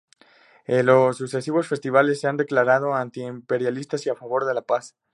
[0.65, 4.95] Los sucesivos festivales se han declarado anti-imperialistas y a favor de la paz.